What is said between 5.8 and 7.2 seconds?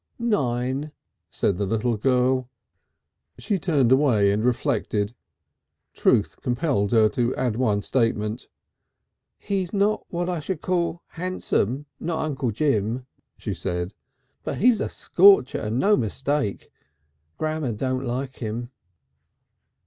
Truth compelled her